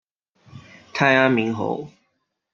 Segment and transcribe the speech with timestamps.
[0.93, 1.87] 太安明侯